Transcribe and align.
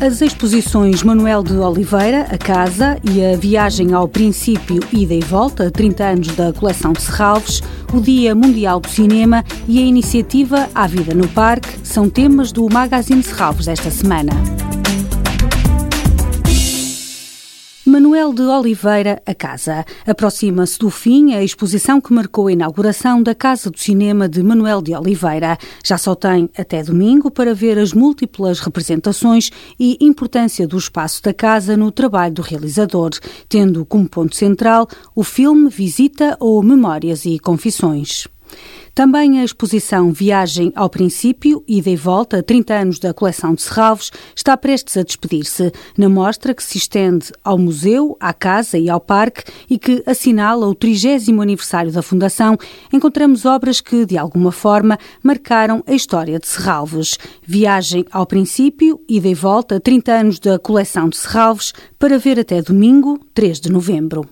As 0.00 0.22
exposições 0.22 1.02
Manuel 1.02 1.42
de 1.42 1.52
Oliveira, 1.52 2.22
A 2.30 2.38
Casa 2.38 2.98
e 3.04 3.22
a 3.22 3.36
Viagem 3.36 3.92
ao 3.92 4.08
Princípio, 4.08 4.80
Ida 4.90 5.12
e 5.12 5.20
Volta, 5.20 5.70
30 5.70 6.04
anos 6.04 6.28
da 6.28 6.54
coleção 6.54 6.94
de 6.94 7.02
Serralves, 7.02 7.60
o 7.92 8.00
Dia 8.00 8.34
Mundial 8.34 8.80
do 8.80 8.88
Cinema 8.88 9.44
e 9.68 9.78
a 9.78 9.82
iniciativa 9.82 10.70
A 10.74 10.86
Vida 10.86 11.14
no 11.14 11.28
Parque 11.28 11.86
são 11.86 12.08
temas 12.08 12.50
do 12.50 12.66
Magazine 12.72 13.22
Serralves 13.22 13.66
desta 13.66 13.90
semana. 13.90 14.32
Manuel 17.86 18.34
de 18.34 18.42
Oliveira, 18.42 19.22
A 19.24 19.34
Casa. 19.34 19.86
Aproxima-se 20.06 20.78
do 20.78 20.90
fim 20.90 21.32
a 21.32 21.42
exposição 21.42 21.98
que 21.98 22.12
marcou 22.12 22.46
a 22.46 22.52
inauguração 22.52 23.22
da 23.22 23.34
Casa 23.34 23.70
do 23.70 23.78
Cinema 23.78 24.28
de 24.28 24.42
Manuel 24.42 24.82
de 24.82 24.94
Oliveira. 24.94 25.56
Já 25.82 25.96
só 25.96 26.14
tem 26.14 26.50
até 26.58 26.82
domingo 26.82 27.30
para 27.30 27.54
ver 27.54 27.78
as 27.78 27.94
múltiplas 27.94 28.60
representações 28.60 29.50
e 29.78 29.96
importância 29.98 30.68
do 30.68 30.76
espaço 30.76 31.22
da 31.22 31.32
casa 31.32 31.74
no 31.74 31.90
trabalho 31.90 32.34
do 32.34 32.42
realizador, 32.42 33.10
tendo 33.48 33.86
como 33.86 34.06
ponto 34.06 34.36
central 34.36 34.86
o 35.14 35.24
filme 35.24 35.70
Visita 35.70 36.36
ou 36.38 36.62
Memórias 36.62 37.24
e 37.24 37.38
Confissões. 37.38 38.28
Também 38.94 39.40
a 39.40 39.44
exposição 39.44 40.12
Viagem 40.12 40.72
ao 40.74 40.90
Princípio, 40.90 41.64
Ida 41.66 41.90
e 41.90 41.96
Volta, 41.96 42.42
30 42.42 42.74
anos 42.74 42.98
da 42.98 43.14
coleção 43.14 43.54
de 43.54 43.62
Serralves, 43.62 44.10
está 44.34 44.56
prestes 44.56 44.96
a 44.96 45.02
despedir-se, 45.02 45.72
na 45.96 46.08
mostra 46.08 46.52
que 46.52 46.62
se 46.62 46.76
estende 46.76 47.32
ao 47.44 47.56
museu, 47.56 48.16
à 48.20 48.32
casa 48.34 48.76
e 48.76 48.90
ao 48.90 49.00
parque 49.00 49.44
e 49.68 49.78
que 49.78 50.02
assinala 50.06 50.66
o 50.66 50.74
30 50.74 51.30
aniversário 51.40 51.92
da 51.92 52.02
Fundação, 52.02 52.58
encontramos 52.92 53.44
obras 53.44 53.80
que, 53.80 54.04
de 54.04 54.18
alguma 54.18 54.52
forma, 54.52 54.98
marcaram 55.22 55.82
a 55.86 55.94
história 55.94 56.38
de 56.38 56.46
Serralves. 56.46 57.16
Viagem 57.42 58.04
ao 58.10 58.26
Princípio, 58.26 59.00
Ida 59.08 59.28
e 59.28 59.34
Volta, 59.34 59.80
30 59.80 60.12
anos 60.12 60.38
da 60.38 60.58
coleção 60.58 61.08
de 61.08 61.16
Serralves, 61.16 61.72
para 61.98 62.18
ver 62.18 62.40
até 62.40 62.60
domingo, 62.60 63.20
3 63.34 63.60
de 63.60 63.70
novembro. 63.70 64.28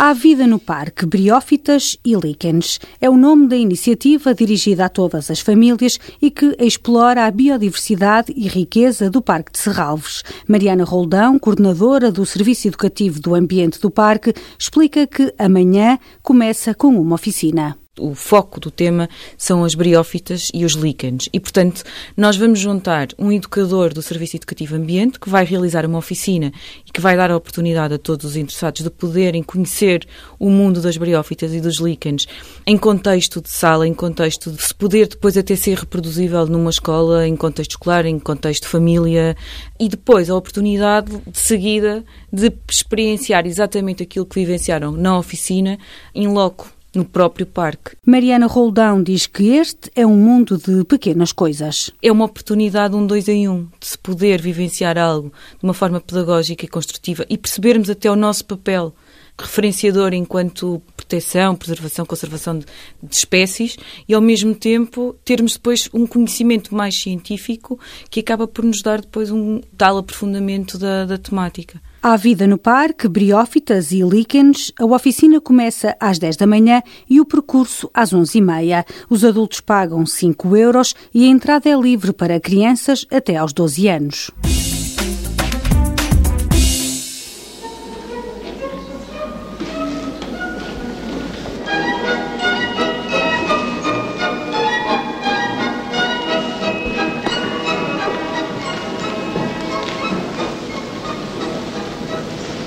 Há 0.00 0.12
vida 0.12 0.46
no 0.46 0.60
parque, 0.60 1.04
briófitas 1.04 1.98
e 2.04 2.14
líquens. 2.14 2.78
É 3.00 3.10
o 3.10 3.16
nome 3.16 3.48
da 3.48 3.56
iniciativa 3.56 4.32
dirigida 4.32 4.84
a 4.84 4.88
todas 4.88 5.28
as 5.28 5.40
famílias 5.40 5.98
e 6.22 6.30
que 6.30 6.54
explora 6.60 7.26
a 7.26 7.30
biodiversidade 7.32 8.32
e 8.36 8.46
riqueza 8.46 9.10
do 9.10 9.20
Parque 9.20 9.50
de 9.50 9.58
Serralves. 9.58 10.22
Mariana 10.46 10.84
Roldão, 10.84 11.36
coordenadora 11.36 12.12
do 12.12 12.24
Serviço 12.24 12.68
Educativo 12.68 13.20
do 13.20 13.34
Ambiente 13.34 13.80
do 13.80 13.90
Parque, 13.90 14.32
explica 14.56 15.04
que 15.04 15.34
amanhã 15.36 15.98
começa 16.22 16.72
com 16.72 16.96
uma 16.96 17.16
oficina 17.16 17.76
o 17.98 18.14
foco 18.14 18.60
do 18.60 18.70
tema 18.70 19.08
são 19.36 19.64
as 19.64 19.74
briófitas 19.74 20.48
e 20.54 20.64
os 20.64 20.72
líquens. 20.72 21.28
E, 21.32 21.40
portanto, 21.40 21.82
nós 22.16 22.36
vamos 22.36 22.58
juntar 22.58 23.08
um 23.18 23.32
educador 23.32 23.92
do 23.92 24.02
Serviço 24.02 24.36
Educativo 24.36 24.76
Ambiente 24.76 25.18
que 25.18 25.28
vai 25.28 25.44
realizar 25.44 25.84
uma 25.84 25.98
oficina 25.98 26.52
e 26.86 26.90
que 26.90 27.00
vai 27.00 27.16
dar 27.16 27.30
a 27.30 27.36
oportunidade 27.36 27.94
a 27.94 27.98
todos 27.98 28.24
os 28.24 28.36
interessados 28.36 28.82
de 28.82 28.90
poderem 28.90 29.42
conhecer 29.42 30.06
o 30.38 30.50
mundo 30.50 30.80
das 30.80 30.96
briófitas 30.96 31.52
e 31.52 31.60
dos 31.60 31.76
líquens 31.76 32.26
em 32.66 32.76
contexto 32.76 33.40
de 33.40 33.50
sala, 33.50 33.86
em 33.86 33.94
contexto 33.94 34.50
de 34.50 34.62
se 34.62 34.74
poder 34.74 35.08
depois 35.08 35.36
até 35.36 35.56
ser 35.56 35.78
reproduzível 35.78 36.46
numa 36.46 36.70
escola, 36.70 37.26
em 37.26 37.36
contexto 37.36 37.72
escolar, 37.72 38.06
em 38.06 38.18
contexto 38.18 38.68
família 38.68 39.36
e 39.78 39.88
depois 39.88 40.30
a 40.30 40.36
oportunidade 40.36 41.16
de 41.26 41.38
seguida 41.38 42.04
de 42.32 42.52
experienciar 42.70 43.46
exatamente 43.46 44.02
aquilo 44.02 44.26
que 44.26 44.40
vivenciaram 44.40 44.92
na 44.92 45.18
oficina 45.18 45.78
em 46.14 46.28
loco 46.28 46.77
no 46.94 47.04
próprio 47.04 47.46
parque. 47.46 47.96
Mariana 48.04 48.46
Roldão 48.46 49.02
diz 49.02 49.26
que 49.26 49.50
este 49.50 49.90
é 49.94 50.06
um 50.06 50.16
mundo 50.16 50.56
de 50.56 50.84
pequenas 50.84 51.32
coisas. 51.32 51.90
É 52.02 52.10
uma 52.10 52.24
oportunidade 52.24 52.94
um 52.94 53.06
dois 53.06 53.28
em 53.28 53.48
um, 53.48 53.66
de 53.78 53.86
se 53.86 53.98
poder 53.98 54.40
vivenciar 54.40 54.98
algo 54.98 55.32
de 55.58 55.64
uma 55.64 55.74
forma 55.74 56.00
pedagógica 56.00 56.64
e 56.64 56.68
construtiva 56.68 57.24
e 57.28 57.36
percebermos 57.36 57.90
até 57.90 58.10
o 58.10 58.16
nosso 58.16 58.44
papel 58.44 58.94
referenciador 59.38 60.12
enquanto 60.14 60.82
proteção, 61.08 61.56
preservação, 61.56 62.04
conservação 62.04 62.58
de, 62.58 62.66
de, 63.02 63.16
espécies 63.16 63.76
e, 64.06 64.12
ao 64.12 64.20
mesmo 64.20 64.54
tempo, 64.54 65.16
termos 65.24 65.54
depois 65.54 65.88
um 65.94 66.06
conhecimento 66.06 66.74
mais 66.74 66.94
científico 67.00 67.80
que 68.10 68.20
acaba 68.20 68.46
por 68.46 68.64
nos 68.64 68.82
dar 68.82 69.00
depois 69.00 69.30
um 69.30 69.60
tal 69.76 69.96
aprofundamento 69.96 70.76
da, 70.76 71.06
da 71.06 71.16
temática. 71.16 71.80
Há 72.02 72.14
vida 72.16 72.46
no 72.46 72.58
parque, 72.58 73.08
briófitas 73.08 73.90
e 73.90 74.02
líquens. 74.02 74.70
A 74.78 74.84
oficina 74.84 75.40
começa 75.40 75.96
às 75.98 76.18
10 76.18 76.36
da 76.36 76.46
manhã 76.46 76.82
e 77.08 77.20
o 77.20 77.24
percurso 77.24 77.90
às 77.92 78.12
11h30. 78.12 78.84
Os 79.10 79.24
adultos 79.24 79.60
pagam 79.60 80.04
5 80.06 80.56
euros 80.56 80.94
e 81.12 81.24
a 81.24 81.28
entrada 81.28 81.68
é 81.68 81.74
livre 81.74 82.12
para 82.12 82.38
crianças 82.38 83.04
até 83.10 83.36
aos 83.36 83.52
12 83.52 83.88
anos. 83.88 84.30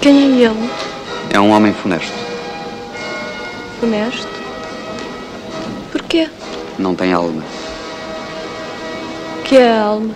Quem 0.00 0.16
é 0.16 0.44
ele? 0.44 0.70
É 1.30 1.40
um 1.40 1.50
homem 1.50 1.72
funesto. 1.72 2.12
Funesto? 3.80 4.28
Porquê? 5.90 6.30
Não 6.78 6.94
tem 6.94 7.12
alma. 7.12 7.42
Que 9.44 9.56
é 9.56 9.72
a 9.72 9.82
alma? 9.82 10.14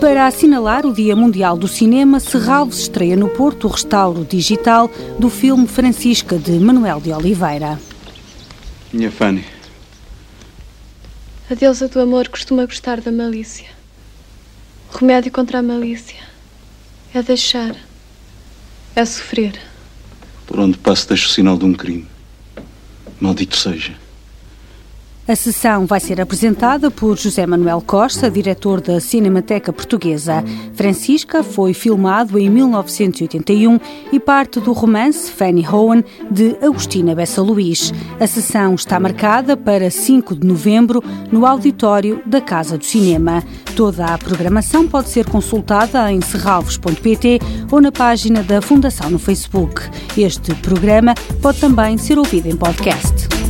Para 0.00 0.26
assinalar 0.26 0.84
o 0.84 0.92
Dia 0.92 1.14
Mundial 1.14 1.56
do 1.56 1.68
Cinema, 1.68 2.18
Serralves 2.18 2.80
estreia 2.80 3.16
no 3.16 3.28
Porto 3.28 3.68
o 3.68 3.70
restauro 3.70 4.24
digital 4.24 4.90
do 5.20 5.30
filme 5.30 5.68
Francisca, 5.68 6.36
de 6.38 6.58
Manuel 6.58 7.00
de 7.00 7.12
Oliveira. 7.12 7.80
Minha 8.92 9.12
Fanny. 9.12 9.44
A 11.48 11.54
deusa 11.54 11.86
do 11.86 12.00
amor 12.00 12.28
costuma 12.28 12.66
gostar 12.66 13.00
da 13.00 13.12
malícia. 13.12 13.68
Remédio 14.92 15.30
contra 15.30 15.60
a 15.60 15.62
malícia 15.62 16.31
é 17.14 17.22
deixar. 17.22 17.76
É 18.94 19.04
sofrer. 19.04 19.58
Por 20.46 20.58
onde 20.58 20.78
passo 20.78 21.08
deixo 21.08 21.26
o 21.26 21.30
sinal 21.30 21.56
de 21.56 21.64
um 21.64 21.72
crime. 21.72 22.06
Maldito 23.20 23.56
seja. 23.56 23.94
A 25.26 25.36
sessão 25.36 25.86
vai 25.86 26.00
ser 26.00 26.20
apresentada 26.20 26.90
por 26.90 27.16
José 27.16 27.46
Manuel 27.46 27.80
Costa, 27.80 28.28
diretor 28.28 28.80
da 28.80 28.98
Cinemateca 28.98 29.72
Portuguesa. 29.72 30.42
Francisca 30.74 31.44
foi 31.44 31.72
filmado 31.72 32.36
em 32.36 32.50
1981 32.50 33.78
e 34.10 34.18
parte 34.18 34.58
do 34.58 34.72
romance 34.72 35.30
Fanny 35.30 35.64
Hohen 35.64 36.02
de 36.28 36.56
Agostina 36.60 37.14
Bessa 37.14 37.40
Luís. 37.40 37.92
A 38.18 38.26
sessão 38.26 38.74
está 38.74 38.98
marcada 38.98 39.56
para 39.56 39.88
5 39.92 40.34
de 40.34 40.44
novembro 40.44 41.00
no 41.30 41.46
auditório 41.46 42.20
da 42.26 42.40
Casa 42.40 42.76
do 42.76 42.84
Cinema. 42.84 43.44
Toda 43.76 44.06
a 44.06 44.18
programação 44.18 44.88
pode 44.88 45.08
ser 45.08 45.26
consultada 45.26 46.10
em 46.10 46.20
serralvos.pt 46.20 47.38
ou 47.70 47.80
na 47.80 47.92
página 47.92 48.42
da 48.42 48.60
Fundação 48.60 49.08
no 49.08 49.20
Facebook. 49.20 49.82
Este 50.18 50.52
programa 50.56 51.14
pode 51.40 51.60
também 51.60 51.96
ser 51.96 52.18
ouvido 52.18 52.48
em 52.48 52.56
podcast. 52.56 53.41